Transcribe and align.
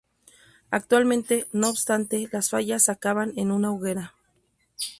Actualmente 0.71 1.47
no 1.51 1.69
obstante, 1.69 2.27
las 2.31 2.49
fallas 2.49 2.89
acaban 2.89 3.33
en 3.35 3.51
una 3.51 3.71
hoguera. 3.71 4.15